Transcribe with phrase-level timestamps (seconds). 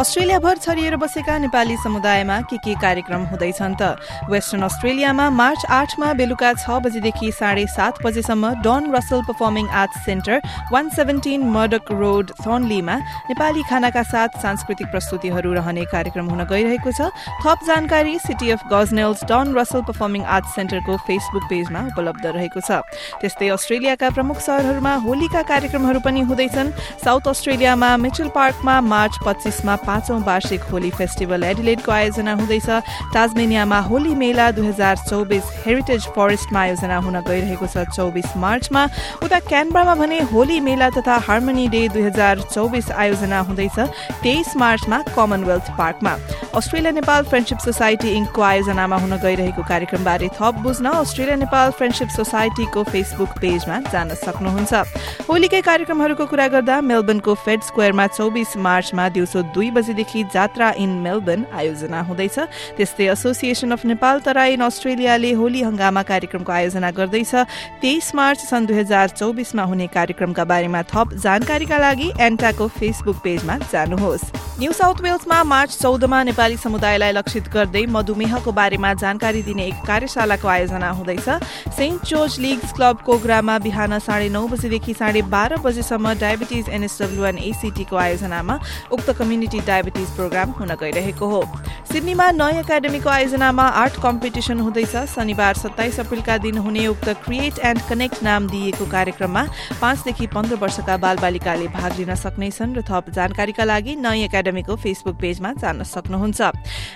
[0.00, 4.00] अस्ट्रेलियाभर छरिएर बसेका नेपाली समुदायमा के के कार्यक्रम हुँदैछन् त?
[4.32, 10.40] वेस्टर्न अस्ट्रेलियामा मार्च आठमा बेलुका छ बजेदेखि साढे सात बजेसम्म Don Russell Performing Arts Centre
[10.72, 12.96] one seventeen Murdoch Road थोनलीमा
[13.28, 17.12] Nepali खानाका साथ सांस्कृतिक प्रस्तुतिहरू रहने कार्यक्रम हुन गइरहेको छ।
[17.44, 22.80] थप जानकारी City of Gosnells Don Russell Performing Arts सेन्टरको Facebook पेजमा उपलब्ध रहेको छ।
[23.20, 26.72] त्यस्तै अस्ट्रेलियाका प्रमुख शहरहरूमा होलीका कार्यक्रमहरू पनि हुँदैछन्।
[27.04, 32.68] साउथ अस्ट्रेलियामा मिचल पार्कमा मार्च पच्चीसमा पाँचौं वार्षिक होली फेस्टिभल एडिलेडको आयोजना हुँदैछ।
[33.14, 38.84] टाजमेनियामा होली मेला दुई हजार चौबिस हेरिटेज फरेस्टमा आयोजना हुन गइरहेको छ चौबिस मार्चमा।
[39.24, 43.78] उता क्यानब्रामा भने होली मेला तथा हार्मनी डे दुई हजार चौबिस आयोजना हुँदैछ
[44.22, 46.14] तेइस मार्चमा कमनवेल्थ पार्कमा।
[46.50, 52.82] अस्ट्रेलिया नेपाल फ्रेन्डसिप सोसाइटी इङ्कको आयोजनामा हुन गइरहेको कार्यक्रमबारे थप बुझ्न अस्ट्रेलिया नेपाल फ्रेन्डसिप सोसाइटीको
[52.84, 54.80] फेसबुक पेजमा जान सक्नुहुन्छ
[55.28, 61.46] होलीकै कार्यक्रमहरूको कुरा गर्दा मेलबर्नको फेड स्क्वेयरमा चौबिस मार्चमा दिउँसो दुई बजेदेखि जात्रा इन मेलबर्न
[61.54, 62.38] आयोजना हुँदैछ
[62.74, 67.34] त्यस्तै एसोसिएसन अफ नेपाल तराइन अस्ट्रेलियाले होली हंगामा कार्यक्रमको आयोजना गर्दैछ
[67.80, 73.58] तेइस मार्च सन् दुई हजार चौबिसमा हुने कार्यक्रमका बारेमा थप जानकारीका लागि एन्टाको फेसबुक पेजमा
[73.68, 79.84] जानुहोस् न्यू साउथ वेल्समा मार्च चौधमा नेपाली समुदायलाई लक्षित गर्दै मधुमेहको बारेमा जानकारी दिने एक
[79.84, 81.28] कार्यशालाको आयोजना हुँदैछ।
[81.76, 87.96] सेन्ट जर्ज लिग्स क्लब कोग्रामा बिहान साढे नौ बजेदेखि साढे बाह्र बजेसम्म डायबिटिज एनएसडब्ल्यू एसीटीको
[87.96, 91.42] आयोजनामा उक्त कम्युनिटी डायबिटिज प्रोग्राम हुन गइरहेको हो।
[91.90, 97.80] सिडनीमा नयाँ एकाडेमीको आयोजनामा आर्ट कम्पिटिसन हुँदैछ। शनिबार सत्ताइस अप्रेलका दिन हुने उक्त क्रिएट एण्ड
[97.88, 99.42] कनेक्ट नाम दिइएको कार्यक्रममा
[99.80, 105.52] पाँचदेखि पन्ध्र वर्षका बालबालिकाले भाग लिन सक्नेछन् र थप जानकारीका लागि नयाँ एकाडेमीको फेसबुक पेजमा
[105.58, 106.40] जान सक्नुहुन्छ।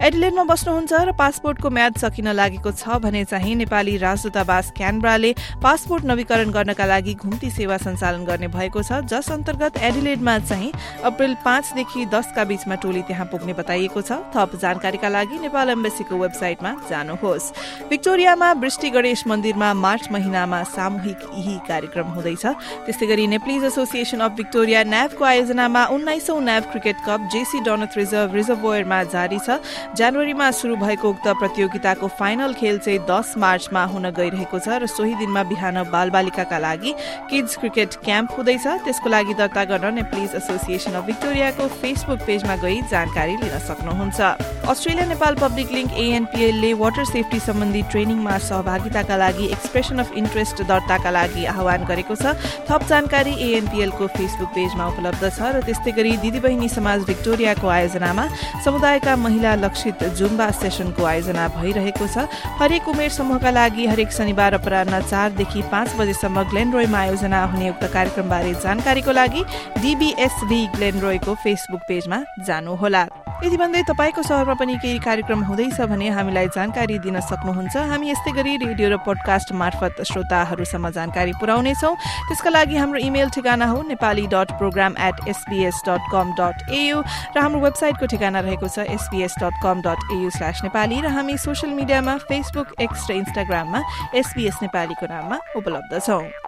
[0.00, 6.48] एडिलेडमा बस्नुहुन्छ र पासपोर्टको म्याद सकिन लागेको छ भने चाहिँ नेपाली राजदूतावास क्यानब्राले पासपोर्ट नवीकरण
[6.48, 10.72] गर्नका लागि घुम्ती सेवा सञ्चालन गर्ने भएको छ जस अन्तर्गत एडिलेडमा चाहिँ
[11.04, 16.70] अप्रेल पाँचदेखि दसका बीचमा टोली त्यहाँ पुग्ने बताइएको छ। थप जानकारीका लागि नेपाल एम्बेसीको वेबसाइटमा
[16.90, 17.46] जानुहोस्।
[17.90, 22.44] भिक्टोरियामा वृष्टि गणेश मन्दिरमा मार्च महिनामा सामूहिक यही कार्यक्रम हुँदैछ।
[22.86, 28.34] त्यस्तै गरी नेप्लिज एसोसिएसन अफ भिक्टोरिया न्याभको आयोजनामा उन्नाइसौं न्याभ क्रिकेट कप जेसी डोनथ रिजर्भ
[28.34, 29.58] रिजर्भोयरमा जारी छ।
[29.98, 35.14] जनवरीमा शुरू भएको उक्त प्रतियोगिताको फाइनल खेल चाहिँ दस मार्चमा हुन गइरहेको छ र सोही
[35.18, 36.94] दिनमा बिहान बालबालिकाका लागि
[37.30, 42.80] किड्स क्रिकेट क्याम्प हुँदैछ। त्यसको लागि दर्ता गर्न नेप्लिज एसोसिएसन अफ भिक्टोरियाको फेसबुक पेजमा गई
[42.86, 44.20] जानकारी लिन सक्नुहुन्छ।
[44.68, 51.10] अस्ट्रेलिया नेपाल पब्लिक लिङ्क एएनपिएलले वाटर सेफ्टी सम्बन्धी ट्रेनिङमा सहभागिताका लागि एक्सप्रेसन अफ इन्ट्रेस्ट दर्ताका
[51.10, 52.34] लागि आह्वान गरेको छ।
[52.68, 58.26] थप जानकारी एएनपिएलको फेसबुक पेजमा उपलब्ध छ र त्यस्तै गरी दिदीबहिनी समाज भिक्टोरियाको आयोजनामा
[58.64, 62.28] समुदायका महिला लक्षित जुम्बा सेसनको आयोजना भइरहेको छ।
[62.60, 68.52] हरेक उमेर समूहका लागि हरेक शनिबार अपराह चारदेखि पाँच बजेसम्म ग्लेनरोयमा आयोजना हुने उक्त कार्यक्रमबारे
[68.60, 69.42] जानकारीको लागि
[69.80, 73.06] डिबिएसभी ग्लेनरोयको फेसबुक पेजमा जानुहोला।
[73.38, 78.32] यति भन्दै तपाईँको सहरमा पनि केही कार्यक्रम हुँदैछ भने हामीलाई जानकारी दिन सक्नुहुन्छ हामी यस्तै
[78.34, 81.92] गरी रेडियो र पोडकास्ट मार्फत श्रोताहरूसम्म जानकारी पुर्याउनेछौ।
[82.26, 86.98] त्यसका लागि हाम्रो इमेल ठेगाना हो Nepali dot program at SBS dot com dot AU
[86.98, 91.38] र हाम्रो वेबसाइटको ठेगाना रहेको छ SBS dot com dot AU slash Nepali र हामी
[91.38, 93.86] सोसियल मिडियामा फेसबुक एक्स र इन्स्टाग्राममा
[94.18, 96.47] एसबिएस नेपालीको नाममा उपलब्ध छौँ।